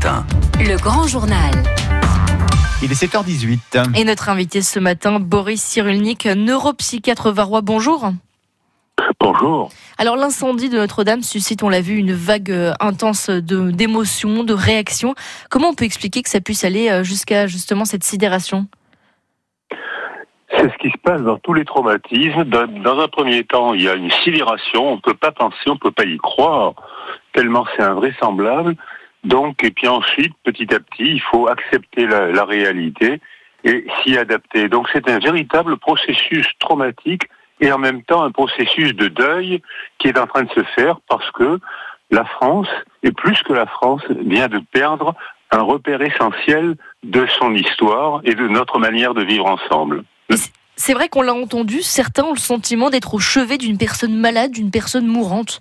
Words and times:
matin. 0.00 0.24
Le 0.58 0.76
grand 0.76 1.06
journal. 1.06 1.52
Il 2.82 2.90
est 2.90 3.02
7h18. 3.02 3.98
Et 3.98 4.04
notre 4.04 4.28
invité 4.28 4.62
ce 4.62 4.78
matin, 4.78 5.20
Boris 5.20 5.62
Cyrulnik, 5.62 6.26
neuropsychiatre 6.26 7.30
varois. 7.30 7.60
Bonjour. 7.60 8.10
Bonjour. 9.18 9.70
Alors 9.98 10.16
l'incendie 10.16 10.68
de 10.68 10.78
Notre-Dame 10.78 11.22
suscite, 11.22 11.62
on 11.62 11.68
l'a 11.68 11.80
vu, 11.80 11.96
une 11.96 12.12
vague 12.12 12.50
euh, 12.50 12.72
intense 12.80 13.28
d'émotions, 13.30 14.44
de 14.44 14.54
réactions. 14.54 15.14
Comment 15.50 15.70
on 15.70 15.74
peut 15.74 15.84
expliquer 15.84 16.22
que 16.22 16.30
ça 16.30 16.40
puisse 16.40 16.64
aller 16.64 16.88
euh, 16.88 17.02
jusqu'à 17.02 17.46
justement 17.46 17.84
cette 17.84 18.04
sidération? 18.04 18.66
C'est 20.56 20.70
ce 20.70 20.78
qui 20.78 20.90
se 20.90 20.98
passe 21.02 21.22
dans 21.22 21.38
tous 21.38 21.52
les 21.52 21.64
traumatismes. 21.64 22.44
Dans, 22.44 22.66
dans 22.66 23.00
un 23.00 23.08
premier 23.08 23.44
temps, 23.44 23.74
il 23.74 23.82
y 23.82 23.88
a 23.88 23.94
une 23.94 24.10
sidération. 24.24 24.92
On 24.92 24.96
ne 24.96 25.00
peut 25.00 25.14
pas 25.14 25.32
penser, 25.32 25.56
on 25.66 25.74
ne 25.74 25.78
peut 25.78 25.90
pas 25.90 26.04
y 26.04 26.16
croire, 26.18 26.74
tellement 27.32 27.66
c'est 27.76 27.82
invraisemblable. 27.82 28.76
Donc, 29.24 29.62
et 29.62 29.70
puis 29.70 29.88
ensuite, 29.88 30.32
petit 30.44 30.72
à 30.74 30.80
petit, 30.80 31.04
il 31.04 31.20
faut 31.20 31.48
accepter 31.48 32.06
la, 32.06 32.30
la 32.30 32.44
réalité 32.44 33.20
et 33.64 33.86
s'y 34.02 34.16
adapter. 34.16 34.68
Donc, 34.68 34.88
c'est 34.92 35.08
un 35.08 35.18
véritable 35.18 35.76
processus 35.76 36.46
traumatique 36.58 37.24
et 37.60 37.70
en 37.72 37.78
même 37.78 38.02
temps 38.02 38.22
un 38.22 38.30
processus 38.30 38.94
de 38.94 39.08
deuil 39.08 39.62
qui 39.98 40.08
est 40.08 40.18
en 40.18 40.26
train 40.26 40.44
de 40.44 40.50
se 40.50 40.62
faire 40.74 40.98
parce 41.08 41.30
que 41.32 41.60
la 42.10 42.24
France, 42.24 42.68
et 43.02 43.12
plus 43.12 43.40
que 43.42 43.52
la 43.52 43.66
France, 43.66 44.02
vient 44.08 44.48
de 44.48 44.60
perdre 44.72 45.14
un 45.52 45.62
repère 45.62 46.00
essentiel 46.00 46.76
de 47.02 47.26
son 47.38 47.54
histoire 47.54 48.20
et 48.24 48.34
de 48.34 48.48
notre 48.48 48.78
manière 48.78 49.14
de 49.14 49.22
vivre 49.22 49.46
ensemble. 49.46 50.04
C'est 50.76 50.94
vrai 50.94 51.08
qu'on 51.08 51.22
l'a 51.22 51.34
entendu, 51.34 51.82
certains 51.82 52.24
ont 52.24 52.32
le 52.32 52.38
sentiment 52.38 52.88
d'être 52.88 53.14
au 53.14 53.18
chevet 53.18 53.58
d'une 53.58 53.76
personne 53.76 54.16
malade, 54.16 54.52
d'une 54.52 54.70
personne 54.70 55.06
mourante. 55.06 55.60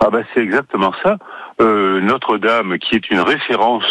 Ah 0.00 0.10
ben 0.10 0.24
c'est 0.32 0.40
exactement 0.40 0.92
ça. 1.02 1.16
Euh, 1.60 2.00
Notre-Dame, 2.00 2.78
qui 2.78 2.96
est 2.96 3.10
une 3.10 3.20
référence 3.20 3.84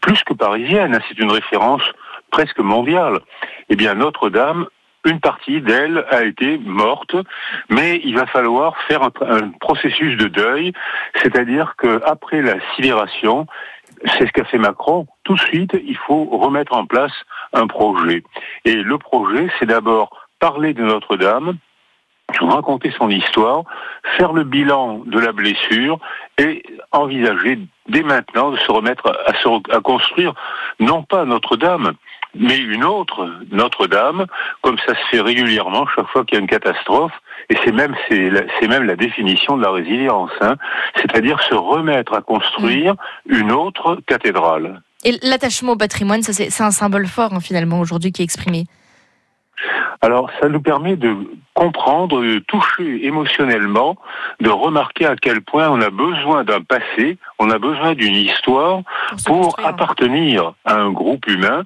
plus 0.00 0.22
que 0.24 0.34
parisienne, 0.34 0.94
hein, 0.94 1.00
c'est 1.08 1.18
une 1.18 1.30
référence 1.30 1.82
presque 2.30 2.58
mondiale. 2.58 3.20
Eh 3.68 3.76
bien 3.76 3.94
Notre-Dame, 3.94 4.66
une 5.04 5.20
partie 5.20 5.60
d'elle 5.60 6.04
a 6.10 6.24
été 6.24 6.58
morte, 6.58 7.14
mais 7.68 8.00
il 8.04 8.16
va 8.16 8.26
falloir 8.26 8.76
faire 8.88 9.02
un, 9.02 9.50
processus 9.60 10.16
de 10.16 10.28
deuil, 10.28 10.72
c'est-à-dire 11.22 11.74
que 11.76 12.00
après 12.06 12.42
la 12.42 12.54
sidération, 12.74 13.46
c'est 14.06 14.26
ce 14.26 14.32
qu'a 14.32 14.44
fait 14.44 14.58
Macron. 14.58 15.06
Tout 15.24 15.34
de 15.34 15.40
suite, 15.40 15.72
il 15.86 15.96
faut 15.96 16.24
remettre 16.24 16.74
en 16.74 16.86
place 16.86 17.12
un 17.52 17.66
projet. 17.66 18.22
Et 18.64 18.74
le 18.74 18.98
projet, 18.98 19.48
c'est 19.58 19.66
d'abord 19.66 20.10
parler 20.38 20.74
de 20.74 20.82
Notre-Dame, 20.82 21.58
raconter 22.40 22.92
son 22.98 23.10
histoire, 23.10 23.64
faire 24.16 24.32
le 24.32 24.44
bilan 24.44 25.02
de 25.06 25.18
la 25.18 25.32
blessure 25.32 25.98
et 26.38 26.62
envisager 26.92 27.58
dès 27.88 28.02
maintenant 28.02 28.50
de 28.50 28.56
se 28.56 28.70
remettre 28.70 29.06
à, 29.26 29.34
se, 29.34 29.48
à 29.74 29.80
construire 29.80 30.34
non 30.80 31.02
pas 31.02 31.24
Notre-Dame, 31.24 31.92
mais 32.34 32.56
une 32.56 32.84
autre 32.84 33.30
Notre-Dame, 33.52 34.26
comme 34.62 34.78
ça 34.78 34.94
se 34.94 35.04
fait 35.10 35.20
régulièrement 35.20 35.86
chaque 35.94 36.08
fois 36.08 36.24
qu'il 36.24 36.36
y 36.36 36.38
a 36.38 36.40
une 36.40 36.48
catastrophe. 36.48 37.12
Et 37.50 37.56
c'est 37.64 37.72
même 37.72 37.94
c'est 38.08 38.30
la, 38.30 38.40
c'est 38.58 38.68
même 38.68 38.84
la 38.84 38.96
définition 38.96 39.56
de 39.56 39.62
la 39.62 39.70
résilience, 39.70 40.30
hein, 40.40 40.56
c'est-à-dire 40.96 41.42
se 41.42 41.54
remettre 41.54 42.14
à 42.14 42.22
construire 42.22 42.94
une 43.28 43.52
autre 43.52 43.98
cathédrale. 44.06 44.80
Et 45.04 45.18
l'attachement 45.22 45.72
au 45.72 45.76
patrimoine, 45.76 46.22
ça 46.22 46.32
c'est 46.32 46.48
c'est 46.48 46.62
un 46.62 46.70
symbole 46.70 47.06
fort 47.06 47.34
hein, 47.34 47.40
finalement 47.40 47.80
aujourd'hui 47.80 48.12
qui 48.12 48.22
est 48.22 48.24
exprimé. 48.24 48.64
Alors, 50.00 50.30
ça 50.40 50.48
nous 50.48 50.60
permet 50.60 50.96
de 50.96 51.16
comprendre, 51.54 52.20
de 52.20 52.40
toucher 52.40 53.06
émotionnellement, 53.06 53.96
de 54.40 54.50
remarquer 54.50 55.06
à 55.06 55.14
quel 55.14 55.40
point 55.40 55.68
on 55.70 55.80
a 55.80 55.90
besoin 55.90 56.42
d'un 56.42 56.60
passé, 56.60 57.16
on 57.38 57.48
a 57.50 57.58
besoin 57.58 57.94
d'une 57.94 58.16
histoire 58.16 58.80
pour 59.24 59.56
appartenir 59.64 60.54
à 60.64 60.74
un 60.74 60.90
groupe 60.90 61.26
humain, 61.28 61.62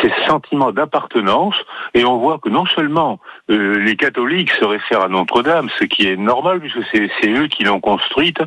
ces 0.00 0.12
sentiments 0.26 0.70
d'appartenance, 0.70 1.56
et 1.94 2.04
on 2.04 2.18
voit 2.18 2.38
que 2.38 2.48
non 2.48 2.66
seulement 2.66 3.18
euh, 3.50 3.78
les 3.80 3.96
catholiques 3.96 4.52
se 4.52 4.64
réfèrent 4.64 5.02
à 5.02 5.08
Notre-Dame, 5.08 5.68
ce 5.78 5.84
qui 5.84 6.06
est 6.06 6.16
normal 6.16 6.60
puisque 6.60 6.84
c'est 6.92 7.10
c'est 7.20 7.30
eux 7.30 7.48
qui 7.48 7.64
l'ont 7.64 7.80
construite 7.80 8.38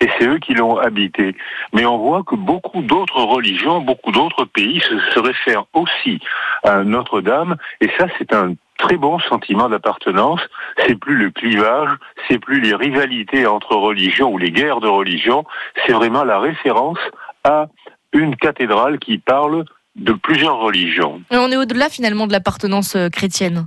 et 0.00 0.08
c'est 0.18 0.26
eux 0.26 0.38
qui 0.38 0.52
l'ont 0.52 0.76
habitée, 0.76 1.34
mais 1.72 1.86
on 1.86 1.96
voit 1.96 2.22
que 2.24 2.36
beaucoup 2.36 2.82
d'autres 2.82 3.22
religions, 3.22 3.80
beaucoup 3.80 4.12
d'autres 4.12 4.44
pays 4.44 4.80
se, 4.80 4.98
se 5.12 5.18
réfèrent 5.18 5.64
aussi 5.72 6.20
à 6.62 6.84
Notre-Dame, 6.84 7.56
et 7.80 7.88
ça 7.98 8.06
c'est 8.18 8.32
un 8.32 8.54
très 8.78 8.96
bon 8.96 9.18
sentiment 9.20 9.68
d'appartenance. 9.68 10.40
C'est 10.86 10.98
plus 10.98 11.16
le 11.16 11.30
clivage, 11.30 11.90
c'est 12.28 12.38
plus 12.38 12.60
les 12.60 12.74
rivalités 12.74 13.46
entre 13.46 13.76
religions 13.76 14.32
ou 14.32 14.38
les 14.38 14.50
guerres 14.50 14.80
de 14.80 14.88
religion. 14.88 15.44
C'est 15.86 15.92
vraiment 15.92 16.24
la 16.24 16.38
référence 16.38 16.98
à 17.44 17.68
une 18.12 18.36
cathédrale 18.36 18.98
qui 18.98 19.18
parle 19.18 19.64
de 19.96 20.12
plusieurs 20.12 20.58
religions. 20.58 21.22
On 21.30 21.50
est 21.50 21.56
au-delà 21.56 21.88
finalement 21.88 22.26
de 22.26 22.32
l'appartenance 22.32 22.96
euh, 22.96 23.08
chrétienne. 23.08 23.66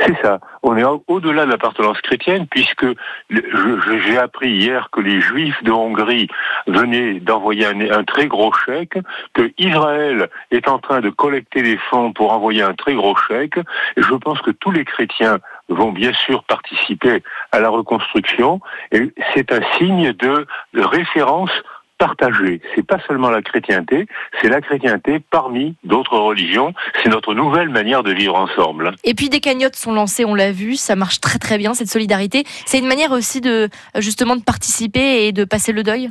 C'est 0.00 0.16
ça. 0.22 0.38
On 0.62 0.76
est 0.76 0.84
au- 0.84 1.02
au-delà 1.08 1.44
de 1.44 1.50
l'appartenance 1.50 2.00
chrétienne 2.02 2.46
puisque 2.48 2.86
j'ai 3.30 4.18
appris 4.18 4.50
hier 4.50 4.90
que 4.92 5.00
les 5.00 5.20
Juifs 5.20 5.62
de 5.64 5.72
Hongrie 5.72 6.28
venaient 6.66 7.14
d'envoyer 7.14 7.66
un, 7.66 8.04
très 8.04 8.28
gros 8.28 8.52
chèque, 8.52 8.98
que 9.34 9.50
Israël 9.58 10.28
est 10.50 10.68
en 10.68 10.78
train 10.78 11.00
de 11.00 11.10
collecter 11.10 11.62
des 11.62 11.78
fonds 11.90 12.12
pour 12.12 12.32
envoyer 12.32 12.62
un 12.62 12.74
très 12.74 12.94
gros 12.94 13.16
chèque. 13.16 13.58
Et 13.96 14.02
je 14.02 14.14
pense 14.14 14.40
que 14.40 14.52
tous 14.52 14.70
les 14.70 14.84
chrétiens 14.84 15.38
vont 15.68 15.90
bien 15.92 16.12
sûr 16.12 16.44
participer 16.44 17.22
à 17.52 17.60
la 17.60 17.68
reconstruction 17.68 18.60
et 18.92 19.12
c'est 19.34 19.52
un 19.52 19.60
signe 19.78 20.12
de 20.12 20.46
référence 20.74 21.50
partagée. 21.98 22.60
C'est 22.74 22.86
pas 22.86 22.98
seulement 23.06 23.30
la 23.30 23.42
chrétienté, 23.42 24.06
c'est 24.40 24.48
la 24.48 24.60
chrétienté 24.60 25.20
parmi 25.30 25.74
d'autres 25.84 26.16
religions. 26.18 26.72
C'est 27.02 27.08
notre 27.10 27.34
nouvelle 27.34 27.68
manière 27.68 28.02
de 28.02 28.12
vivre 28.12 28.36
ensemble. 28.36 28.92
Et 29.04 29.14
puis 29.14 29.28
des 29.28 29.40
cagnottes 29.40 29.76
sont 29.76 29.92
lancées, 29.92 30.24
on 30.24 30.34
l'a 30.34 30.52
vu, 30.52 30.76
ça 30.76 30.96
marche 30.96 31.20
très 31.20 31.38
très 31.38 31.58
bien 31.58 31.74
cette 31.74 31.88
solidarité. 31.88 32.44
C'est 32.66 32.78
une 32.78 32.86
manière 32.88 33.12
aussi 33.12 33.40
de 33.40 33.68
euh, 33.96 34.00
justement 34.00 34.36
de 34.36 34.42
participer 34.42 35.26
et 35.26 35.32
de 35.32 35.44
passer 35.44 35.72
le 35.72 35.82
deuil? 35.82 36.10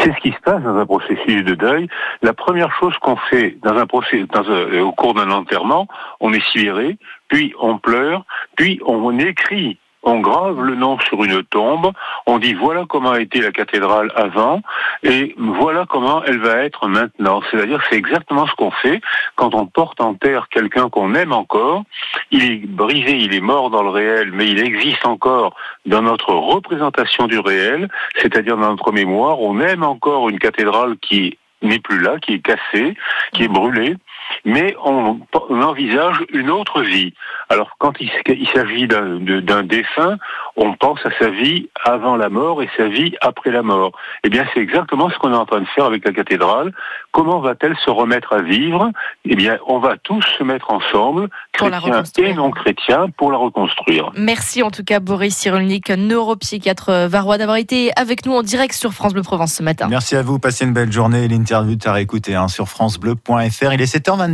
C'est 0.00 0.12
ce 0.14 0.20
qui 0.20 0.30
se 0.32 0.40
passe 0.44 0.62
dans 0.62 0.76
un 0.76 0.84
processus 0.84 1.42
de 1.42 1.54
deuil. 1.54 1.88
La 2.20 2.34
première 2.34 2.70
chose 2.78 2.94
qu'on 3.00 3.16
fait 3.16 3.56
dans 3.62 3.74
un 3.78 3.86
procès, 3.86 4.24
dans 4.30 4.44
un- 4.50 4.80
au 4.82 4.92
cours 4.92 5.14
d'un 5.14 5.30
enterrement, 5.30 5.88
on 6.20 6.34
est 6.34 6.44
sidéré, 6.52 6.98
puis 7.28 7.54
on 7.58 7.78
pleure, 7.78 8.24
puis 8.56 8.78
on 8.84 9.18
écrit, 9.18 9.78
on 10.04 10.20
grave 10.20 10.60
le 10.62 10.74
nom 10.74 10.98
sur 11.00 11.24
une 11.24 11.42
tombe, 11.42 11.92
on 12.26 12.38
dit 12.38 12.54
voilà 12.54 12.84
comment 12.88 13.12
a 13.12 13.20
été 13.20 13.40
la 13.40 13.50
cathédrale 13.50 14.12
avant, 14.14 14.60
et 15.02 15.34
voilà 15.38 15.86
comment 15.88 16.22
elle 16.24 16.38
va 16.38 16.58
être 16.58 16.86
maintenant. 16.88 17.40
C'est-à-dire 17.50 17.80
c'est 17.88 17.96
exactement 17.96 18.46
ce 18.46 18.54
qu'on 18.54 18.70
fait 18.70 19.00
quand 19.36 19.54
on 19.54 19.66
porte 19.66 20.00
en 20.00 20.14
terre 20.14 20.48
quelqu'un 20.50 20.88
qu'on 20.88 21.14
aime 21.14 21.32
encore. 21.32 21.82
Il 22.30 22.44
est 22.44 22.66
brisé, 22.66 23.16
il 23.16 23.34
est 23.34 23.40
mort 23.40 23.70
dans 23.70 23.82
le 23.82 23.90
réel, 23.90 24.30
mais 24.32 24.46
il 24.46 24.62
existe 24.62 25.06
encore 25.06 25.54
dans 25.86 26.02
notre 26.02 26.32
représentation 26.34 27.26
du 27.26 27.38
réel, 27.38 27.88
c'est-à-dire 28.20 28.56
dans 28.56 28.70
notre 28.70 28.92
mémoire. 28.92 29.40
On 29.40 29.60
aime 29.60 29.82
encore 29.82 30.28
une 30.28 30.38
cathédrale 30.38 30.96
qui 31.00 31.38
n'est 31.62 31.78
plus 31.78 32.00
là, 32.00 32.18
qui 32.18 32.34
est 32.34 32.40
cassée, 32.40 32.94
qui 33.32 33.44
est 33.44 33.48
brûlée, 33.48 33.96
mais 34.44 34.74
on, 34.84 35.20
on 35.48 35.62
envisage 35.62 36.16
une 36.32 36.50
autre 36.50 36.82
vie. 36.82 37.14
Alors 37.48 37.76
quand 37.78 37.94
il, 38.00 38.10
s'agit 38.54 38.86
d'un 38.86 39.62
défunt, 39.62 40.16
on 40.56 40.74
pense 40.74 41.00
à 41.04 41.10
sa 41.18 41.30
vie 41.30 41.68
avant 41.84 42.16
la 42.16 42.28
mort 42.28 42.62
et 42.62 42.68
sa 42.76 42.88
vie 42.88 43.14
après 43.20 43.50
la 43.50 43.62
mort. 43.62 43.92
Eh 44.24 44.28
bien 44.28 44.44
c'est 44.52 44.60
exactement 44.60 45.10
ce 45.10 45.18
qu'on 45.18 45.32
est 45.32 45.36
en 45.36 45.46
train 45.46 45.60
de 45.60 45.66
faire 45.66 45.84
avec 45.84 46.04
la 46.04 46.12
cathédrale. 46.12 46.72
Comment 47.12 47.40
va-t-elle 47.40 47.76
se 47.84 47.90
remettre 47.90 48.32
à 48.32 48.42
vivre? 48.42 48.90
Eh 49.24 49.36
bien 49.36 49.58
on 49.66 49.78
va 49.78 49.96
tous 49.96 50.24
se 50.38 50.44
mettre 50.44 50.70
ensemble, 50.70 51.28
Pour 51.56 51.70
chrétiens 51.70 52.26
et 52.26 52.34
non 52.34 52.50
chrétiens, 52.50 53.06
pour 53.16 53.30
la 53.30 53.38
reconstruire. 53.38 54.10
Merci 54.16 54.62
en 54.62 54.70
tout 54.70 54.84
cas 54.84 55.00
Boris 55.00 55.36
Cyrulnik, 55.36 55.90
neuropsychiatre 55.90 56.88
euh, 56.90 57.08
varois, 57.08 57.38
d'avoir 57.38 57.56
été 57.56 57.90
avec 57.96 58.26
nous 58.26 58.32
en 58.32 58.42
direct 58.42 58.74
sur 58.74 58.92
France 58.92 59.14
Bleu 59.14 59.22
Provence 59.22 59.54
ce 59.54 59.62
matin. 59.62 59.86
Merci 59.88 60.16
à 60.16 60.22
vous. 60.22 60.38
Passez 60.38 60.64
une 60.64 60.72
belle 60.72 60.92
journée. 60.92 61.28
L'interview, 61.28 61.76
t'as 61.76 61.92
réécouté 61.92 62.34
hein, 62.34 62.48
sur 62.48 62.68
FranceBleu.fr. 62.68 63.72
Il 63.72 63.80
est 63.80 63.86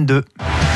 2022. 0.06 0.70